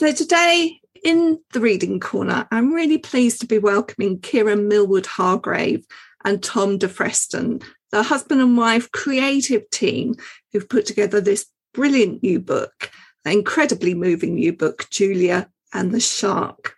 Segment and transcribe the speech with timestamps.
[0.00, 5.84] So today in the reading corner, I'm really pleased to be welcoming Kiran Millwood Hargrave
[6.24, 10.14] and Tom de Freston, the husband and wife creative team
[10.54, 11.44] who've put together this
[11.74, 12.90] brilliant new book,
[13.26, 16.76] an incredibly moving new book, Julia and the Shark.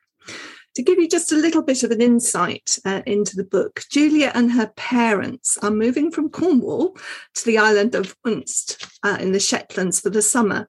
[0.75, 4.33] To give you just a little bit of an insight uh, into the book, Julia
[4.35, 6.97] and her parents are moving from Cornwall
[7.35, 10.69] to the island of Unst uh, in the Shetlands for the summer.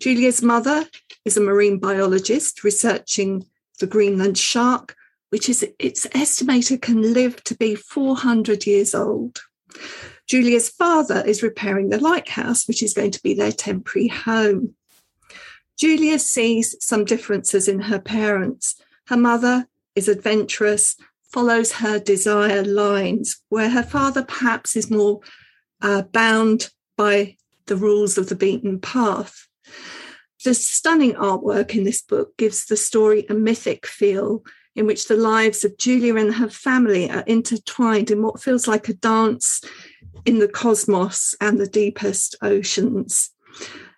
[0.00, 0.86] Julia's mother
[1.24, 3.44] is a marine biologist researching
[3.80, 4.94] the Greenland shark,
[5.30, 9.40] which is it's estimated can live to be 400 years old.
[10.26, 14.74] Julia's father is repairing the lighthouse, which is going to be their temporary home.
[15.76, 18.80] Julia sees some differences in her parents.
[19.06, 25.20] Her mother is adventurous, follows her desire lines, where her father perhaps is more
[25.82, 27.36] uh, bound by
[27.66, 29.48] the rules of the beaten path.
[30.44, 34.44] The stunning artwork in this book gives the story a mythic feel
[34.76, 38.88] in which the lives of Julia and her family are intertwined in what feels like
[38.88, 39.60] a dance
[40.24, 43.30] in the cosmos and the deepest oceans.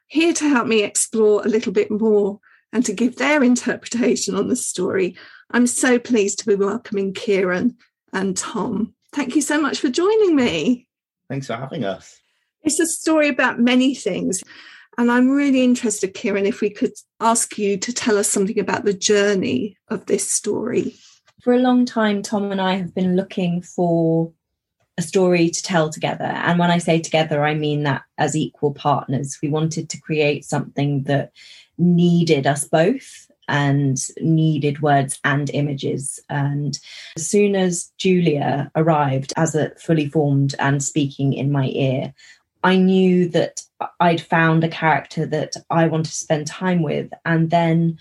[0.07, 2.41] Here to help me explore a little bit more
[2.73, 5.17] and to give their interpretation on the story,
[5.51, 7.75] I'm so pleased to be welcoming Kiran
[8.13, 8.95] and Tom.
[9.13, 10.89] Thank you so much for joining me.
[11.29, 12.19] Thanks for having us.
[12.63, 14.41] It's a story about many things.
[15.01, 18.85] And I'm really interested, Kiran, if we could ask you to tell us something about
[18.85, 20.95] the journey of this story.
[21.43, 24.31] For a long time, Tom and I have been looking for
[24.99, 26.27] a story to tell together.
[26.27, 29.39] And when I say together, I mean that as equal partners.
[29.43, 31.33] We wanted to create something that
[31.79, 36.21] needed us both and needed words and images.
[36.29, 36.79] And
[37.17, 42.13] as soon as Julia arrived as a fully formed and speaking in my ear,
[42.63, 43.63] I knew that
[44.01, 47.11] I'd found a character that I wanted to spend time with.
[47.25, 47.99] And then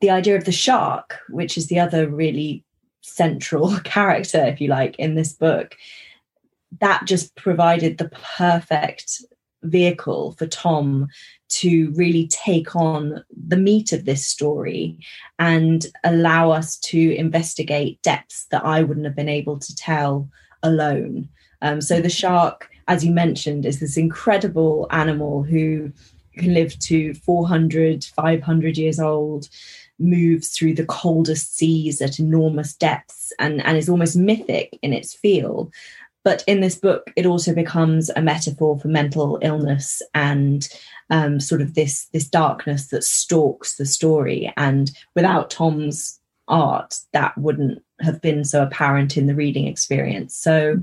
[0.00, 2.64] the idea of the shark, which is the other really
[3.02, 5.76] central character, if you like, in this book,
[6.80, 9.22] that just provided the perfect
[9.62, 11.08] vehicle for Tom
[11.48, 14.98] to really take on the meat of this story
[15.38, 20.28] and allow us to investigate depths that I wouldn't have been able to tell
[20.62, 21.28] alone.
[21.62, 25.92] Um, so the shark, as you mentioned, is this incredible animal who
[26.36, 29.48] can live to 400, 500 years old,
[29.98, 35.14] moves through the coldest seas at enormous depths, and, and is almost mythic in its
[35.14, 35.70] feel.
[36.24, 40.66] But in this book, it also becomes a metaphor for mental illness and
[41.10, 44.52] um, sort of this this darkness that stalks the story.
[44.56, 46.18] And without Tom's
[46.48, 50.36] art, that wouldn't have been so apparent in the reading experience.
[50.36, 50.80] So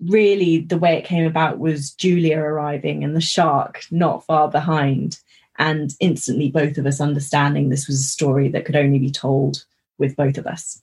[0.00, 5.18] really the way it came about was Julia arriving and the shark not far behind
[5.58, 9.64] and instantly both of us understanding this was a story that could only be told
[9.98, 10.80] with both of us.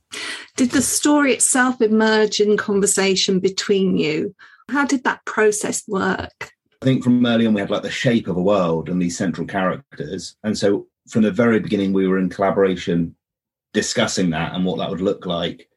[0.58, 4.36] Did the story itself emerge in conversation between you?
[4.70, 6.52] How did that process work?
[6.82, 9.18] I think from early on we had like the shape of a world and these
[9.18, 10.36] central characters.
[10.44, 13.16] And so from the very beginning we were in collaboration
[13.74, 15.70] discussing that and what that would look like.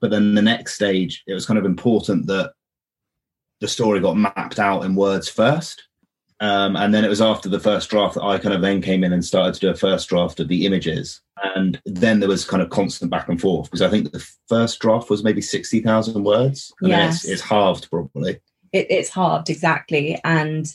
[0.00, 2.52] But then the next stage, it was kind of important that
[3.60, 5.84] the story got mapped out in words first.
[6.40, 9.02] Um, and then it was after the first draft that I kind of then came
[9.02, 11.22] in and started to do a first draft of the images.
[11.54, 14.78] And then there was kind of constant back and forth because I think the first
[14.80, 16.72] draft was maybe 60,000 words.
[16.80, 17.24] And yes.
[17.24, 18.40] It's, it's, halved probably.
[18.72, 20.20] It, it's halved, exactly.
[20.24, 20.74] And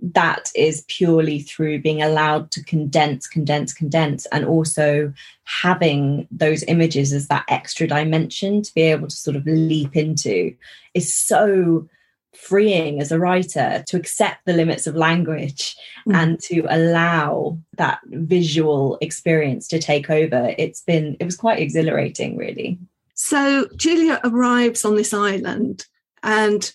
[0.00, 5.12] that is purely through being allowed to condense, condense, condense, and also
[5.44, 10.54] having those images as that extra dimension to be able to sort of leap into
[10.94, 11.88] is so
[12.34, 16.14] freeing as a writer to accept the limits of language mm.
[16.14, 20.54] and to allow that visual experience to take over.
[20.58, 22.78] It's been it was quite exhilarating really.
[23.14, 25.86] So julia arrives on this island
[26.22, 26.70] and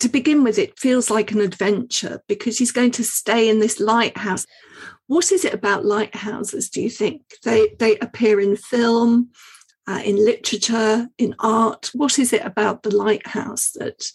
[0.00, 3.78] to begin with it feels like an adventure because she's going to stay in this
[3.78, 4.44] lighthouse.
[5.06, 7.22] What is it about lighthouses do you think?
[7.44, 9.30] They they appear in film
[9.86, 11.90] uh, in literature in art.
[11.94, 14.10] What is it about the lighthouse that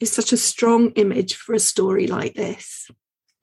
[0.00, 2.90] is such a strong image for a story like this?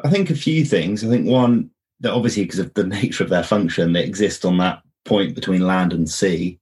[0.04, 1.04] I think a few things.
[1.04, 1.70] I think one,
[2.02, 5.66] that obviously because of the nature of their function, they exist on that point between
[5.66, 6.60] land and sea.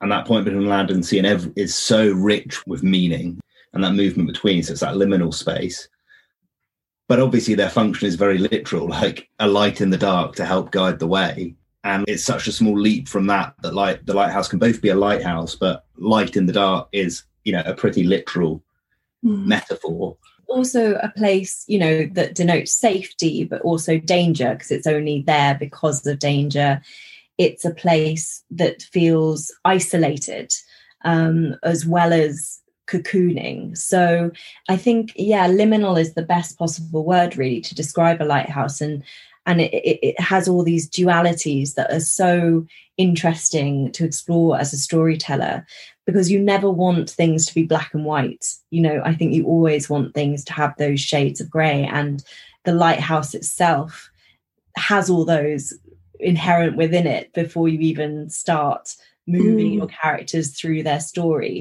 [0.00, 3.40] And that point between land and sea and ev- is so rich with meaning
[3.72, 4.62] and that movement between.
[4.62, 5.88] So it's that liminal space.
[7.08, 10.70] But obviously their function is very literal, like a light in the dark to help
[10.70, 11.54] guide the way.
[11.84, 14.88] And it's such a small leap from that that light the lighthouse can both be
[14.88, 18.62] a lighthouse, but light in the dark is, you know, a pretty literal
[19.24, 19.46] mm.
[19.46, 20.16] metaphor.
[20.48, 25.54] also a place, you know, that denotes safety, but also danger because it's only there
[25.54, 26.80] because of danger.
[27.36, 30.52] It's a place that feels isolated
[31.04, 33.76] um, as well as cocooning.
[33.76, 34.30] So
[34.68, 38.80] I think, yeah, liminal is the best possible word really to describe a lighthouse.
[38.80, 39.04] And
[39.46, 42.66] and it, it, it has all these dualities that are so
[42.98, 45.66] interesting to explore as a storyteller
[46.08, 48.46] because you never want things to be black and white.
[48.70, 52.24] You know, I think you always want things to have those shades of grey, and
[52.64, 54.10] the lighthouse itself
[54.74, 55.74] has all those
[56.18, 58.94] inherent within it before you even start
[59.26, 59.74] moving mm.
[59.74, 61.60] your characters through their story.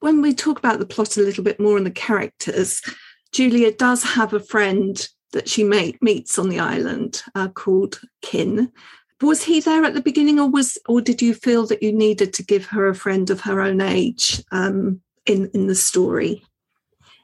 [0.00, 2.82] When we talk about the plot a little bit more and the characters,
[3.30, 8.72] Julia does have a friend that she meets on the island uh, called Kin.
[9.22, 12.32] Was he there at the beginning, or was, or did you feel that you needed
[12.34, 16.44] to give her a friend of her own age um, in in the story?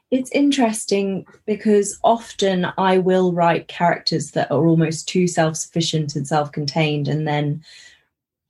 [0.09, 6.27] It's interesting because often I will write characters that are almost too self sufficient and
[6.27, 7.63] self contained, and then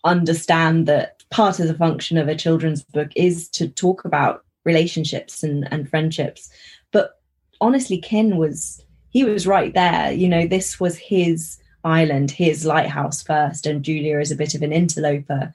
[0.04, 5.44] understand that part of the function of a children's book is to talk about relationships
[5.44, 6.50] and, and friendships.
[6.92, 7.20] But
[7.60, 10.12] honestly, Kin was he was right there.
[10.12, 14.62] You know, this was his island, his lighthouse first, and Julia is a bit of
[14.62, 15.54] an interloper.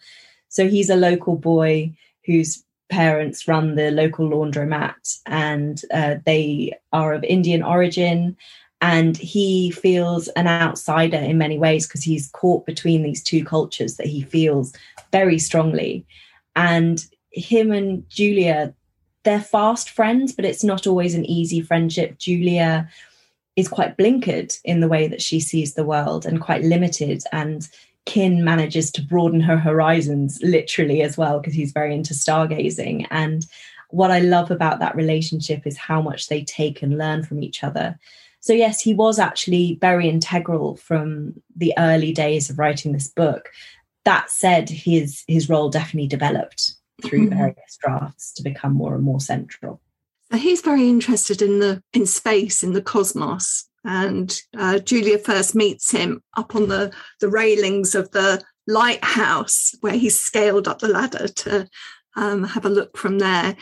[0.49, 1.93] So he's a local boy
[2.25, 8.37] whose parents run the local laundromat, and uh, they are of Indian origin.
[8.83, 13.97] And he feels an outsider in many ways because he's caught between these two cultures
[13.97, 14.75] that he feels
[15.13, 16.05] very strongly.
[16.55, 18.75] And him and Julia,
[19.25, 22.19] they're fast friends, but it's not always an easy friendship.
[22.19, 22.89] Julia
[23.57, 27.69] is quite blinkered in the way that she sees the world and quite limited and
[28.05, 33.47] Kin manages to broaden her horizons literally as well because he's very into stargazing and
[33.91, 37.63] what I love about that relationship is how much they take and learn from each
[37.63, 37.99] other.
[38.41, 43.51] So yes, he was actually very integral from the early days of writing this book.
[44.05, 47.39] That said, his his role definitely developed through mm-hmm.
[47.39, 49.81] various drafts to become more and more central.
[50.35, 55.91] He's very interested in the in space, in the cosmos, and uh, Julia first meets
[55.91, 61.29] him up on the the railings of the lighthouse where he's scaled up the ladder
[61.29, 61.69] to
[62.17, 63.57] um, have a look from there.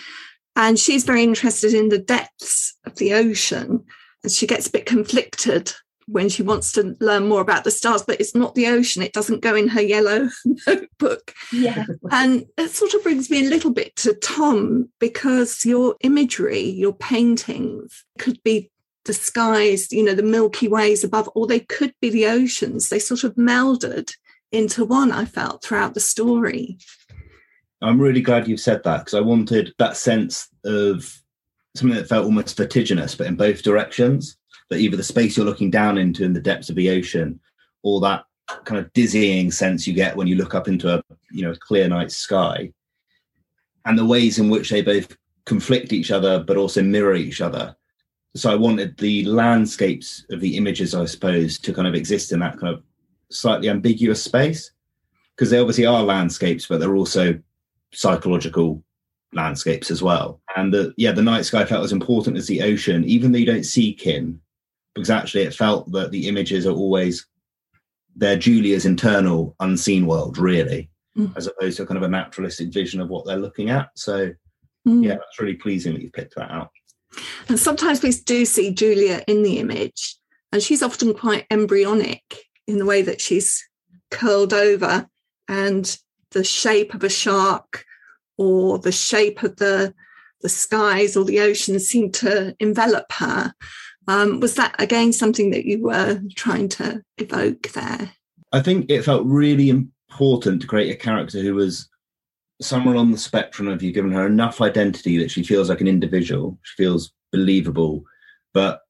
[0.56, 3.84] And she's very interested in the depths of the ocean,
[4.22, 5.74] and she gets a bit conflicted
[6.06, 9.02] when she wants to learn more about the stars, but it's not the ocean.
[9.02, 10.28] It doesn't go in her yellow
[10.66, 11.34] notebook.
[11.52, 11.84] Yeah.
[12.10, 16.94] And it sort of brings me a little bit to Tom because your imagery, your
[16.94, 18.70] paintings could be
[19.04, 22.88] disguised, you know, the Milky Ways above, or they could be the oceans.
[22.88, 24.14] They sort of melded
[24.52, 26.78] into one, I felt, throughout the story.
[27.82, 31.20] I'm really glad you've said that because I wanted that sense of
[31.74, 34.36] something that felt almost vertiginous, but in both directions
[34.70, 37.38] that either the space you're looking down into in the depths of the ocean
[37.82, 38.24] or that
[38.64, 41.88] kind of dizzying sense you get when you look up into a you know clear
[41.88, 42.70] night sky
[43.86, 47.74] and the ways in which they both conflict each other but also mirror each other.
[48.36, 52.40] So i wanted the landscapes of the images i suppose to kind of exist in
[52.40, 52.82] that kind of
[53.30, 54.72] slightly ambiguous space
[55.36, 57.38] because they obviously are landscapes but they're also
[57.92, 58.82] psychological
[59.34, 60.40] landscapes as well.
[60.56, 63.46] And the yeah the night sky felt as important as the ocean even though you
[63.46, 64.40] don't see kin
[64.94, 67.26] because actually it felt that the images are always
[68.16, 71.36] they're Julia's internal unseen world, really, mm.
[71.36, 73.88] as opposed to kind of a naturalistic vision of what they're looking at.
[73.96, 74.32] So,
[74.86, 75.04] mm.
[75.04, 76.70] yeah, that's really pleasing that you've picked that out.
[77.48, 80.16] And sometimes we do see Julia in the image,
[80.52, 82.22] and she's often quite embryonic
[82.66, 83.68] in the way that she's
[84.10, 85.08] curled over,
[85.48, 85.98] and
[86.30, 87.84] the shape of a shark
[88.36, 89.94] or the shape of the
[90.40, 93.54] the skies or the ocean seem to envelop her.
[94.08, 98.10] Um, was that again something that you were trying to evoke there?
[98.52, 101.88] I think it felt really important to create a character who was
[102.60, 105.88] somewhere on the spectrum of you given her enough identity that she feels like an
[105.88, 108.04] individual, she feels believable,
[108.52, 108.80] but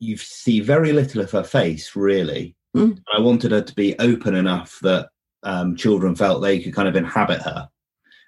[0.00, 2.56] you see very little of her face really.
[2.76, 2.98] Mm.
[3.14, 5.08] I wanted her to be open enough that
[5.44, 7.68] um, children felt they could kind of inhabit her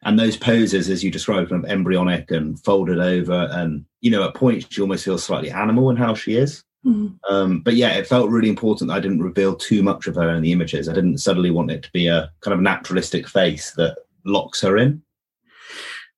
[0.05, 4.25] and those poses as you described kind of embryonic and folded over and you know
[4.25, 6.63] at points she almost feels slightly animal in how she is.
[6.85, 7.19] Mm.
[7.29, 10.31] um, but yeah it felt really important that i didn't reveal too much of her
[10.31, 10.89] in the images.
[10.89, 14.77] I didn't suddenly want it to be a kind of naturalistic face that locks her
[14.77, 15.03] in.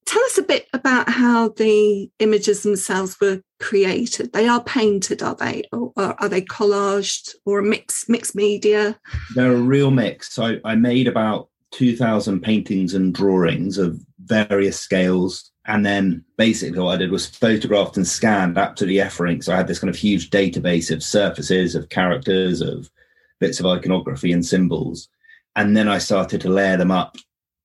[0.09, 4.33] Tell us a bit about how the images themselves were created.
[4.33, 5.65] They are painted are they?
[5.71, 8.99] Or are they collaged or a mix mixed media?
[9.35, 10.33] They're a real mix.
[10.33, 16.79] So I, I made about 2,000 paintings and drawings of various scales And then basically
[16.81, 19.45] what I did was photographed and scanned up to absolutely efferent.
[19.45, 22.91] So I had this kind of huge database of surfaces, of characters, of
[23.39, 25.09] bits of iconography and symbols.
[25.57, 27.17] And then I started to layer them up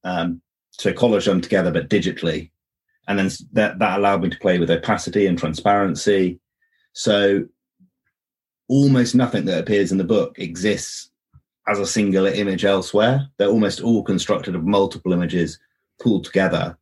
[0.03, 0.41] um,
[0.79, 2.51] to collage them together, but digitally.
[3.07, 6.39] And then that, that allowed me to play with opacity and transparency.
[6.91, 7.45] So
[8.67, 11.10] almost nothing that appears in the book exists
[11.67, 13.27] as a singular image elsewhere.
[13.38, 15.60] They're almost all constructed of multiple images
[16.01, 16.77] pulled together.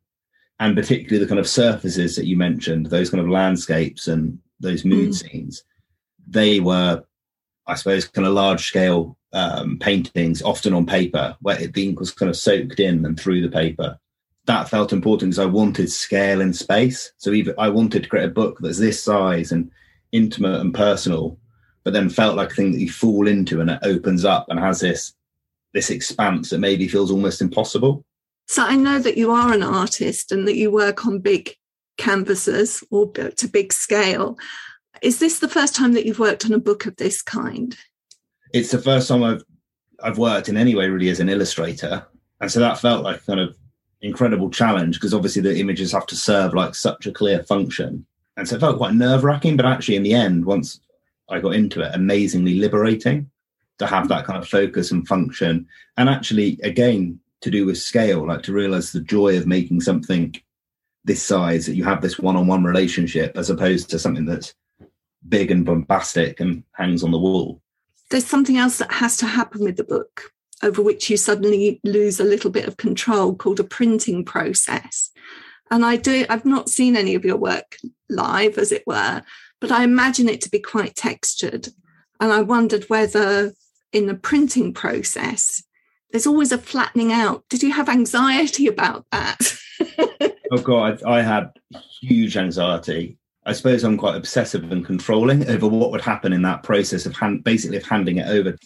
[0.58, 4.84] And particularly the kind of surfaces that you mentioned, those kind of landscapes and those
[4.84, 5.14] mood mm.
[5.14, 5.64] scenes,
[6.26, 7.02] they were,
[7.66, 12.12] I suppose, kind of large scale um, paintings, often on paper, where the ink was
[12.12, 13.98] kind of soaked in and through the paper.
[14.46, 17.12] That felt important because I wanted scale and space.
[17.16, 19.70] So even I wanted to create a book that's this size and
[20.10, 21.38] intimate and personal,
[21.84, 24.58] but then felt like a thing that you fall into and it opens up and
[24.58, 25.14] has this
[25.72, 28.04] this expanse that maybe feels almost impossible.
[28.46, 31.56] So I know that you are an artist and that you work on big
[31.96, 34.38] canvases or to big scale.
[35.00, 37.76] Is this the first time that you've worked on a book of this kind?
[38.52, 39.42] It's the first time I've
[40.02, 42.04] I've worked in any way really as an illustrator,
[42.40, 43.56] and so that felt like kind of
[44.00, 48.04] incredible challenge because obviously the images have to serve like such a clear function,
[48.36, 49.56] and so it felt quite nerve wracking.
[49.56, 50.80] But actually, in the end, once
[51.28, 53.30] I got into it, amazingly liberating
[53.78, 55.66] to have that kind of focus and function.
[55.96, 60.34] And actually, again, to do with scale, like to realize the joy of making something
[61.04, 64.54] this size that you have this one on one relationship as opposed to something that's
[65.28, 67.60] big and bombastic and hangs on the wall.
[68.10, 72.20] There's something else that has to happen with the book over which you suddenly lose
[72.20, 75.10] a little bit of control called a printing process.
[75.70, 79.22] And I do, I've not seen any of your work live, as it were,
[79.62, 81.68] but I imagine it to be quite textured.
[82.18, 83.52] And I wondered whether
[83.92, 85.62] in the printing process,
[86.10, 87.44] there's always a flattening out.
[87.48, 89.56] Did you have anxiety about that?
[90.50, 91.52] oh, God, I, had
[92.00, 93.18] huge anxiety.
[93.46, 97.14] I suppose I'm quite obsessive and controlling over what would happen in that process of
[97.14, 98.56] hand, basically of handing it over.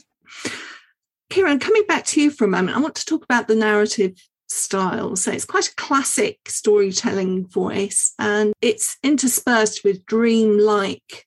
[1.30, 4.18] Kiran, coming back to you for a moment, I want to talk about the narrative
[4.48, 5.16] style.
[5.16, 11.26] So it's quite a classic storytelling voice and it's interspersed with dream-like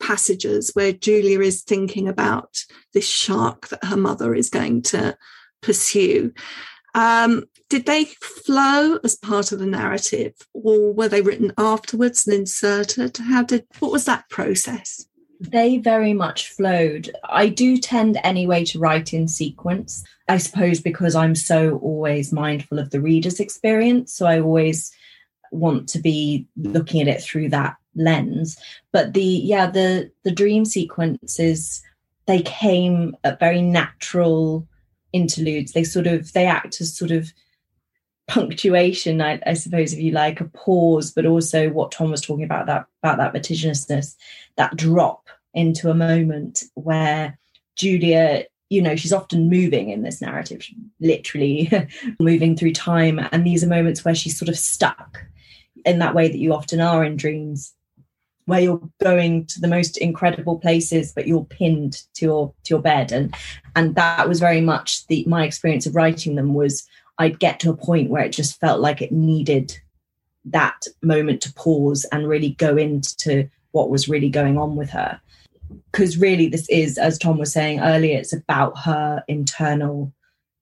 [0.00, 2.58] passages where Julia is thinking about
[2.92, 5.16] this shark that her mother is going to
[5.62, 6.32] pursue.
[6.94, 12.36] Um, did they flow as part of the narrative or were they written afterwards and
[12.36, 13.16] inserted?
[13.16, 15.06] How did what was that process?
[15.40, 17.10] They very much flowed.
[17.24, 20.04] I do tend anyway to write in sequence.
[20.28, 24.12] I suppose because I'm so always mindful of the reader's experience.
[24.14, 24.92] So I always
[25.52, 28.56] want to be looking at it through that lens.
[28.92, 31.82] But the yeah, the the dream sequences,
[32.26, 34.66] they came at very natural
[35.12, 35.72] interludes.
[35.72, 37.32] They sort of they act as sort of
[38.28, 42.44] punctuation, I, I, suppose, if you like, a pause, but also what Tom was talking
[42.44, 44.16] about that about that vertiginousness,
[44.56, 47.38] that drop into a moment where
[47.76, 50.66] Julia, you know, she's often moving in this narrative,
[51.00, 51.70] literally
[52.20, 55.24] moving through time, and these are moments where she's sort of stuck
[55.84, 57.72] in that way that you often are in dreams
[58.46, 62.82] where you're going to the most incredible places but you're pinned to your to your
[62.82, 63.12] bed.
[63.12, 63.34] And
[63.74, 66.86] and that was very much the my experience of writing them was
[67.18, 69.78] I'd get to a point where it just felt like it needed
[70.46, 75.20] that moment to pause and really go into what was really going on with her.
[75.90, 80.12] Because really, this is, as Tom was saying earlier, it's about her internal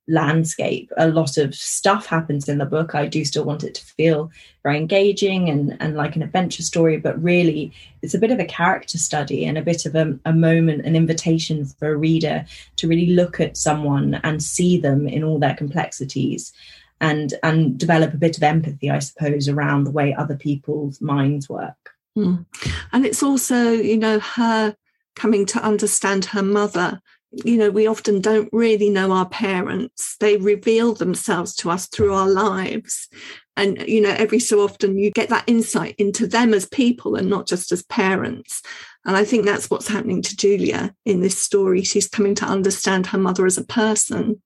[0.07, 0.91] landscape.
[0.97, 2.95] A lot of stuff happens in the book.
[2.95, 4.31] I do still want it to feel
[4.63, 8.45] very engaging and, and like an adventure story, but really it's a bit of a
[8.45, 12.45] character study and a bit of a, a moment, an invitation for a reader
[12.77, 16.53] to really look at someone and see them in all their complexities
[17.01, 21.49] and and develop a bit of empathy, I suppose, around the way other people's minds
[21.49, 21.91] work.
[22.17, 22.47] Mm.
[22.93, 24.77] And it's also, you know, her
[25.17, 27.01] coming to understand her mother
[27.45, 30.17] you know, we often don't really know our parents.
[30.21, 33.09] They reveal themselves to us through our lives.
[33.57, 37.31] And, you know, every so often you get that insight into them as people and
[37.31, 38.63] not just as parents.
[39.05, 41.83] And I think that's what's happening to Julia in this story.
[41.83, 44.41] She's coming to understand her mother as a person.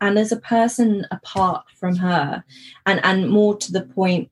[0.00, 2.44] And as a person apart from her,
[2.86, 4.30] and, and more to the point,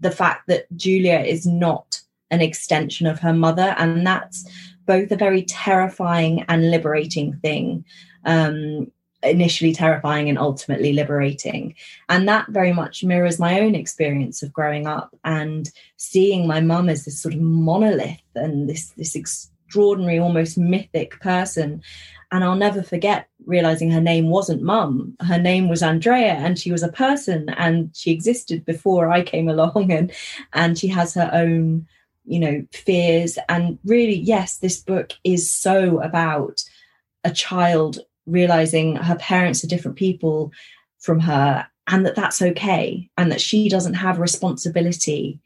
[0.00, 2.00] the fact that Julia is not
[2.30, 3.74] an extension of her mother.
[3.78, 4.48] And that's
[4.86, 7.84] both a very terrifying and liberating thing.
[8.24, 8.90] Um,
[9.22, 11.74] initially terrifying and ultimately liberating.
[12.08, 16.88] And that very much mirrors my own experience of growing up and seeing my mum
[16.88, 21.82] as this sort of monolith and this this extraordinary, almost mythic person.
[22.32, 25.16] And I'll never forget realizing her name wasn't mum.
[25.20, 29.48] Her name was Andrea and she was a person and she existed before I came
[29.48, 30.12] along and
[30.52, 31.86] and she has her own,
[32.26, 33.38] you know, fears.
[33.48, 36.62] And really, yes, this book is so about
[37.24, 40.52] a child realizing her parents are different people
[40.98, 45.40] from her and that that's okay and that she doesn't have responsibility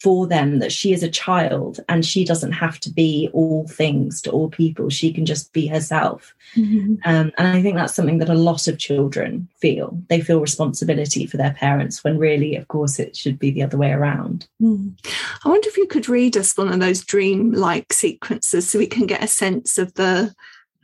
[0.00, 4.22] for them that she is a child and she doesn't have to be all things
[4.22, 4.88] to all people.
[4.88, 6.34] She can just be herself.
[6.56, 6.94] Mm-hmm.
[7.04, 9.96] um, and i think that's something that a lot of children feel.
[10.08, 13.78] They feel responsibility for their parents when really of course it should be the other
[13.78, 14.48] way around.
[14.60, 14.98] Mm.
[15.44, 18.86] i wonder if you could read us one of those dream like sequences so we
[18.86, 20.34] can get a sense of the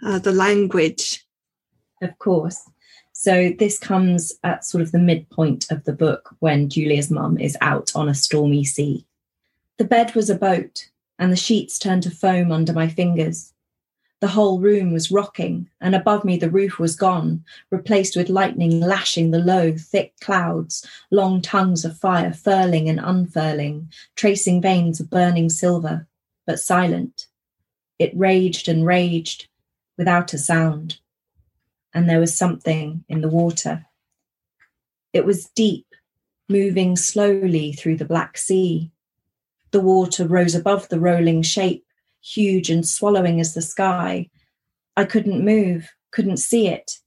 [0.04, 1.26] uh, the language.
[2.02, 2.62] Of course
[3.18, 7.56] so this comes at sort of the midpoint of the book when Julia's mum is
[7.62, 9.06] out on a stormy sea.
[9.78, 13.54] The bed was a boat, and the sheets turned to foam under my fingers.
[14.20, 18.80] The whole room was rocking, and above me the roof was gone, replaced with lightning
[18.80, 25.08] lashing the low, thick clouds, long tongues of fire furling and unfurling, tracing veins of
[25.08, 26.06] burning silver,
[26.46, 27.28] but silent.
[27.98, 29.48] It raged and raged
[29.96, 30.98] without a sound
[31.96, 33.86] and there was something in the water.
[35.14, 35.86] It was deep,
[36.46, 38.90] moving slowly through the Black Sea.
[39.70, 41.86] The water rose above the rolling shape,
[42.20, 44.28] huge and swallowing as the sky.
[44.94, 46.98] I couldn't move, couldn't see it.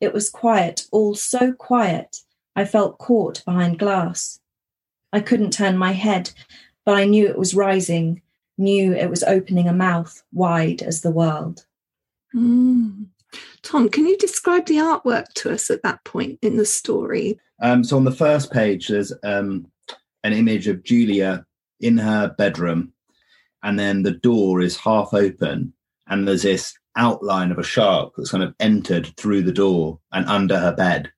[0.00, 2.16] It was quiet, all so quiet,
[2.56, 4.40] I felt caught behind glass.
[5.12, 6.30] I couldn't turn my head,
[6.86, 8.22] but I knew it was rising,
[8.56, 11.66] knew it was opening a mouth wide as the world.
[12.34, 13.08] Mm.
[13.62, 17.38] Tom, can you describe the artwork to us at that point in the story?
[17.62, 19.66] Um, so on the first page, there's um,
[20.24, 21.44] an image of Julia
[21.80, 22.92] in her bedroom,
[23.62, 25.72] and then the door is half open,
[26.06, 30.26] and there's this outline of a shark that's kind of entered through the door and
[30.26, 31.10] under her bed.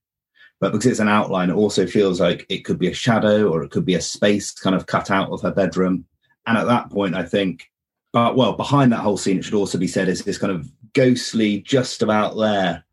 [0.60, 3.64] But because it's an outline, it also feels like it could be a shadow or
[3.64, 6.04] it could be a space kind of cut out of her bedroom.
[6.46, 7.71] And at that point, I think,
[8.12, 10.70] but well, behind that whole scene, it should also be said is this kind of
[10.92, 12.84] ghostly, just about there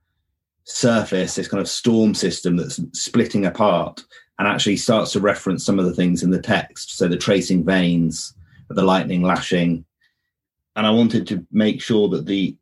[0.63, 4.03] surface, this kind of storm system that's splitting apart
[4.37, 6.97] and actually starts to reference some of the things in the text.
[6.97, 8.33] So the tracing veins,
[8.69, 9.83] the lightning lashing.
[10.75, 12.55] And I wanted to make sure that the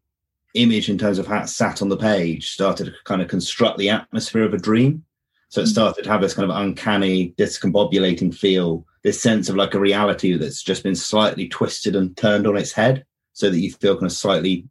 [0.56, 3.78] image, in terms of how it sat on the page, started to kind of construct
[3.78, 5.04] the atmosphere of a dream.
[5.50, 5.72] So it mm.
[5.72, 10.38] started to have this kind of uncanny, discombobulating feel, this sense of like a reality
[10.38, 14.06] that's just been slightly twisted and turned on its head, so that you feel kind
[14.06, 14.68] of slightly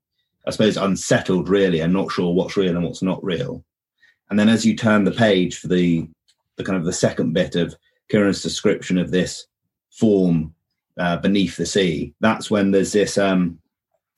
[0.46, 3.64] I suppose, unsettled really and not sure what's real and what's not real.
[4.30, 6.08] And then as you turn the page for the
[6.56, 7.74] the kind of the second bit of
[8.08, 9.46] Kiran's description of this
[9.90, 10.54] form
[10.98, 13.58] uh, beneath the sea, that's when there's this um,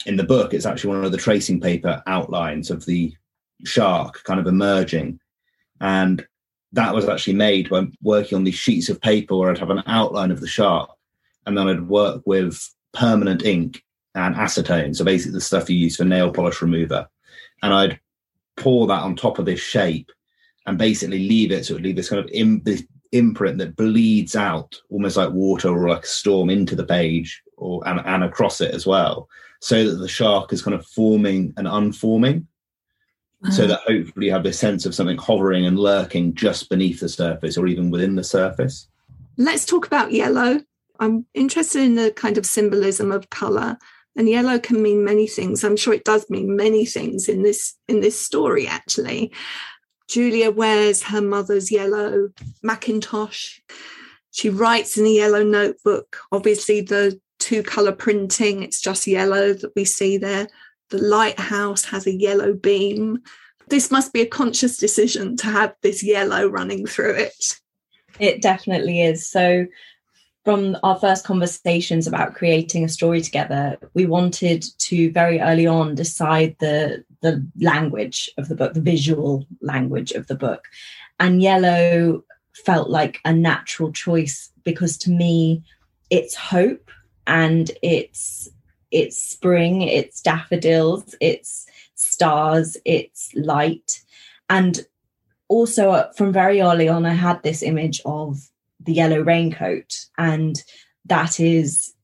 [0.06, 0.54] in the book.
[0.54, 3.12] It's actually one of the tracing paper outlines of the
[3.64, 5.18] shark kind of emerging,
[5.80, 6.26] and
[6.72, 9.82] that was actually made by working on these sheets of paper where I'd have an
[9.86, 10.90] outline of the shark,
[11.46, 13.82] and then I'd work with permanent ink
[14.14, 17.08] and acetone, so basically the stuff you use for nail polish remover.
[17.62, 18.00] And I'd
[18.56, 20.10] pour that on top of this shape
[20.66, 23.76] and basically leave it so it would leave this kind of Im- this imprint that
[23.76, 28.24] bleeds out almost like water or like a storm into the page or and, and
[28.24, 29.28] across it as well,
[29.60, 32.46] so that the shark is kind of forming and unforming.
[33.50, 33.66] So uh-huh.
[33.68, 37.56] that hopefully you have this sense of something hovering and lurking just beneath the surface
[37.56, 38.88] or even within the surface.
[39.36, 40.60] Let's talk about yellow.
[40.98, 43.78] I'm interested in the kind of symbolism of colour
[44.16, 45.62] and yellow can mean many things.
[45.62, 49.32] I'm sure it does mean many things in this in this story actually.
[50.08, 52.30] Julia wears her mother's yellow
[52.62, 53.60] macintosh.
[54.32, 56.18] She writes in a yellow notebook.
[56.32, 60.48] Obviously the two color printing it's just yellow that we see there
[60.90, 63.22] the lighthouse has a yellow beam.
[63.68, 67.60] This must be a conscious decision to have this yellow running through it.
[68.18, 69.28] It definitely is.
[69.28, 69.66] So
[70.44, 75.94] from our first conversations about creating a story together, we wanted to very early on
[75.94, 80.64] decide the the language of the book, the visual language of the book.
[81.20, 82.24] And yellow
[82.64, 85.62] felt like a natural choice because to me
[86.10, 86.90] it's hope
[87.26, 88.48] and it's
[88.90, 94.02] it's spring, it's daffodils, it's stars, it's light.
[94.48, 94.86] And
[95.48, 98.38] also uh, from very early on I had this image of
[98.80, 100.62] the yellow raincoat, and
[101.06, 101.94] that is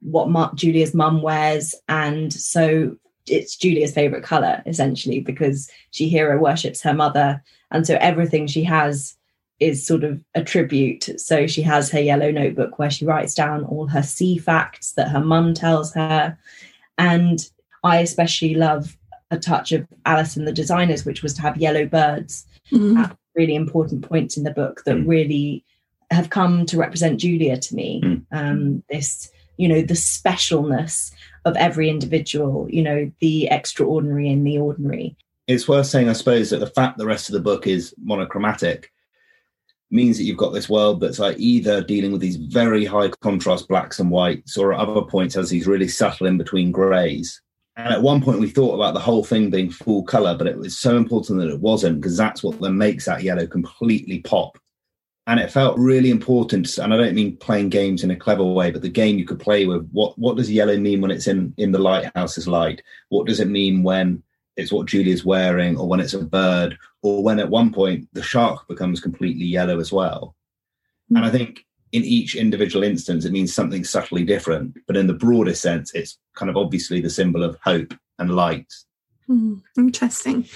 [0.00, 6.82] what Julia's mum wears, and so it's Julia's favorite color essentially because she hero worships
[6.82, 9.16] her mother, and so everything she has
[9.62, 11.08] is sort of a tribute.
[11.20, 15.08] So she has her yellow notebook where she writes down all her sea facts that
[15.08, 16.36] her mum tells her.
[16.98, 17.38] And
[17.84, 18.96] I especially love
[19.30, 22.98] a touch of Alice and the Designers, which was to have yellow birds mm.
[22.98, 25.08] at really important points in the book that mm.
[25.08, 25.64] really
[26.10, 28.02] have come to represent Julia to me.
[28.04, 28.24] Mm.
[28.30, 31.12] Um, this, you know, the specialness
[31.44, 35.16] of every individual, you know, the extraordinary and the ordinary.
[35.46, 38.92] It's worth saying, I suppose, that the fact the rest of the book is monochromatic
[39.92, 43.68] means that you've got this world that's like either dealing with these very high contrast
[43.68, 47.40] blacks and whites, or at other points has these really subtle in between greys.
[47.76, 50.58] And at one point, we thought about the whole thing being full color, but it
[50.58, 54.58] was so important that it wasn't because that's what then makes that yellow completely pop.
[55.26, 56.76] And it felt really important.
[56.78, 59.40] And I don't mean playing games in a clever way, but the game you could
[59.40, 62.82] play with what what does yellow mean when it's in in the lighthouse's light?
[63.08, 64.22] What does it mean when
[64.56, 68.22] it's what Julia's wearing, or when it's a bird, or when at one point the
[68.22, 70.34] shark becomes completely yellow as well?
[71.06, 71.16] Mm-hmm.
[71.16, 74.76] And I think in each individual instance, it means something subtly different.
[74.86, 78.72] But in the broader sense, it's kind of obviously the symbol of hope and light.
[79.28, 80.46] Mm, interesting.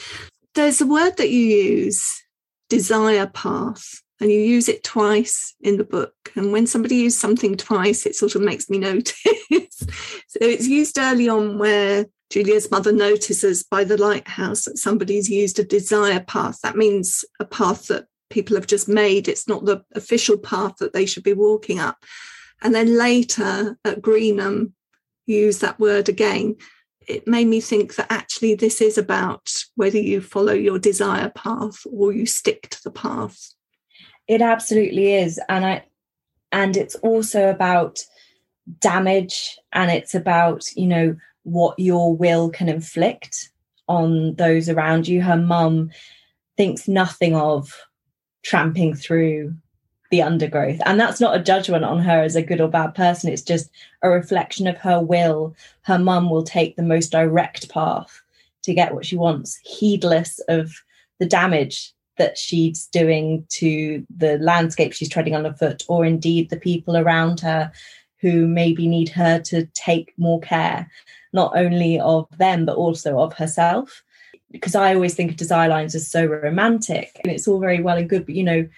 [0.55, 2.23] There's a word that you use,
[2.71, 6.15] desire path, and you use it twice in the book.
[6.35, 9.15] And when somebody uses something twice, it sort of makes me notice.
[9.19, 15.59] so it's used early on where Julia's mother notices by the lighthouse that somebody's used
[15.59, 16.61] a desire path.
[16.63, 19.29] That means a path that people have just made.
[19.29, 22.05] It's not the official path that they should be walking up.
[22.63, 24.73] And then later at Greenham,
[25.27, 26.57] use that word again.
[27.07, 31.87] It made me think that actually this is about whether you follow your desire path
[31.91, 33.53] or you stick to the path.
[34.27, 35.41] It absolutely is.
[35.49, 35.85] And I
[36.51, 38.01] and it's also about
[38.81, 43.51] damage and it's about, you know, what your will can inflict
[43.87, 45.23] on those around you.
[45.23, 45.91] Her mum
[46.57, 47.73] thinks nothing of
[48.43, 49.55] tramping through
[50.11, 50.81] the undergrowth.
[50.85, 53.31] And that's not a judgment on her as a good or bad person.
[53.31, 53.71] It's just
[54.03, 55.55] a reflection of her will.
[55.83, 58.21] Her mum will take the most direct path
[58.65, 60.73] to get what she wants, heedless of
[61.21, 66.97] the damage that she's doing to the landscape she's treading underfoot, or indeed the people
[66.97, 67.71] around her
[68.21, 70.91] who maybe need her to take more care,
[71.37, 74.03] not only of them, but also of herself
[74.51, 77.97] because I always think of desire lines as so romantic and it's all very well
[77.99, 78.69] and good, but you know,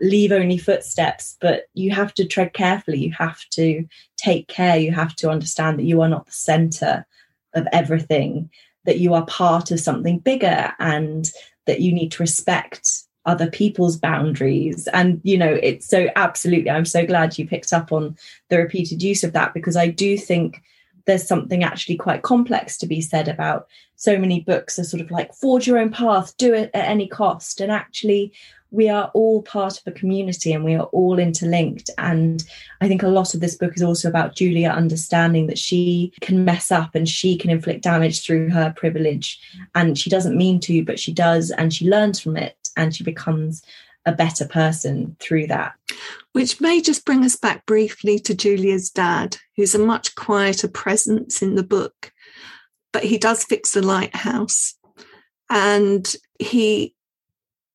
[0.00, 2.98] leave only footsteps, but you have to tread carefully.
[2.98, 4.76] You have to take care.
[4.76, 7.06] You have to understand that you are not the center
[7.54, 8.50] of everything,
[8.84, 11.30] that you are part of something bigger and
[11.66, 14.88] that you need to respect other people's boundaries.
[14.92, 18.16] And, you know, it's so absolutely, I'm so glad you picked up on
[18.48, 20.60] the repeated use of that because I do think
[21.06, 25.10] there's something actually quite complex to be said about so many books are sort of
[25.10, 27.60] like forge your own path do it at any cost.
[27.60, 28.32] And actually
[28.70, 31.90] we are all part of a community and we are all interlinked.
[31.98, 32.42] And
[32.80, 36.44] i think a lot of this book is also about julia understanding that she can
[36.44, 39.40] mess up and she can inflict damage through her privilege.
[39.74, 41.50] And she doesn't mean to but she does.
[41.50, 43.62] And she learns from it and she becomes
[44.04, 45.74] a better person through that.
[46.32, 51.42] Which may just bring us back briefly to Julia's dad, who's a much quieter presence
[51.42, 52.12] in the book,
[52.92, 54.74] but he does fix the lighthouse.
[55.50, 56.94] And he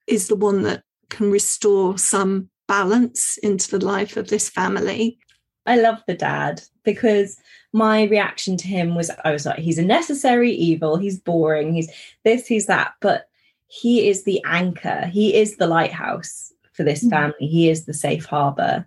[0.07, 5.19] is the one that can restore some balance into the life of this family.
[5.65, 7.37] I love the dad because
[7.73, 11.91] my reaction to him was I was like, he's a necessary evil, he's boring, he's
[12.23, 12.93] this, he's that.
[13.01, 13.27] But
[13.67, 17.09] he is the anchor, he is the lighthouse for this mm-hmm.
[17.09, 18.85] family, he is the safe harbor.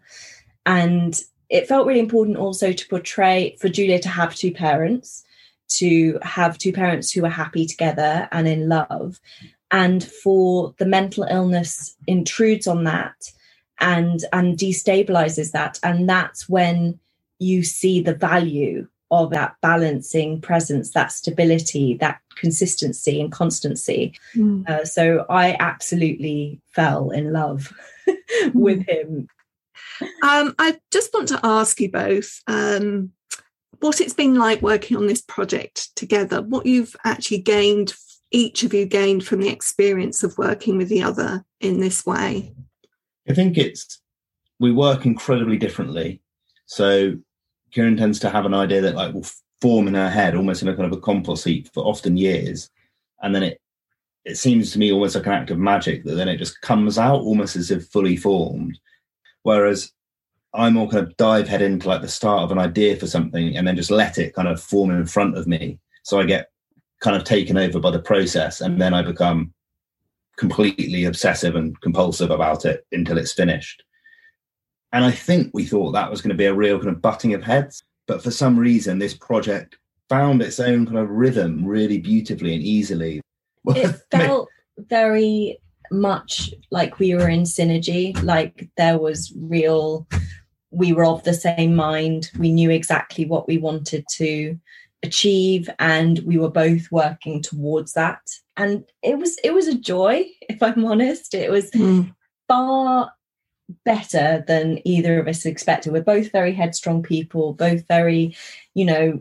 [0.67, 5.25] And it felt really important also to portray for Julia to have two parents,
[5.71, 9.21] to have two parents who are happy together and in love.
[9.73, 13.33] And for the mental illness intrudes on that
[13.79, 15.79] and and destabilizes that.
[15.83, 16.99] And that's when
[17.39, 24.15] you see the value of that balancing presence, that stability, that consistency and constancy.
[24.35, 24.69] Mm.
[24.69, 27.73] Uh, so I absolutely fell in love
[28.55, 28.91] with hmm.
[28.91, 29.29] him.
[30.23, 33.11] Um, I just want to ask you both um,
[33.81, 37.95] what it's been like working on this project together, what you've actually gained,
[38.31, 42.55] each of you gained from the experience of working with the other in this way.
[43.29, 44.01] I think it's,
[44.59, 46.23] we work incredibly differently.
[46.67, 47.15] So
[47.75, 49.27] Kiran tends to have an idea that like will
[49.61, 52.71] form in her head, almost in a kind of a compost heap for often years,
[53.23, 53.61] and then it
[54.25, 56.99] it seems to me almost like an act of magic that then it just comes
[56.99, 58.79] out almost as if fully formed.
[59.43, 59.93] Whereas
[60.53, 63.57] I more kind of dive head into like the start of an idea for something
[63.57, 65.79] and then just let it kind of form in front of me.
[66.03, 66.51] So I get
[67.01, 69.55] kind of taken over by the process and then I become
[70.37, 73.83] completely obsessive and compulsive about it until it's finished.
[74.93, 77.35] And I think we thought that was going to be a real kind of butting
[77.35, 77.83] of heads.
[78.07, 82.63] But for some reason, this project found its own kind of rhythm really beautifully and
[82.63, 83.21] easily.
[83.67, 84.49] It felt
[84.79, 85.59] very
[85.93, 90.09] much like we were in synergy, like there was real,
[90.71, 92.31] we were of the same mind.
[92.39, 94.59] We knew exactly what we wanted to
[95.03, 98.21] achieve and we were both working towards that
[98.57, 102.13] and it was it was a joy if i'm honest it was mm.
[102.49, 103.11] far
[103.85, 108.35] better than either of us expected we're both very headstrong people both very
[108.75, 109.19] you know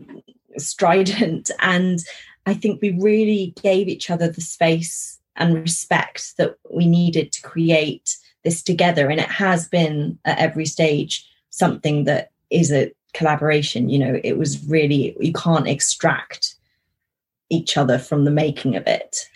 [0.58, 2.00] strident and
[2.46, 7.42] i think we really gave each other the space and respect that we needed to
[7.42, 9.10] create this together.
[9.10, 13.90] And it has been at every stage something that is a collaboration.
[13.90, 16.56] You know, it was really, you can't extract
[17.50, 19.28] each other from the making of it.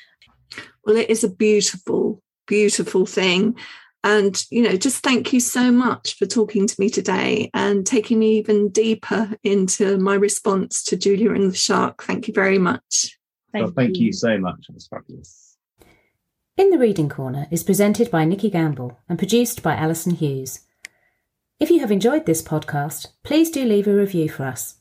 [0.85, 3.55] Well, it is a beautiful, beautiful thing.
[4.03, 8.19] And, you know, just thank you so much for talking to me today and taking
[8.19, 12.03] me even deeper into my response to Julia and the Shark.
[12.03, 13.17] Thank you very much.
[13.53, 14.07] Thank, well, thank you.
[14.07, 14.65] you so much.
[14.67, 15.57] It was fabulous.
[16.57, 20.59] In the Reading Corner is presented by Nikki Gamble and produced by Alison Hughes.
[21.59, 24.75] If you have enjoyed this podcast, please do leave a review for us.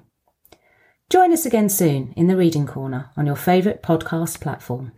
[1.10, 4.90] Join us again soon in the Reading Corner on your favourite podcast platform.